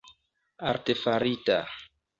[0.69, 1.59] artefarita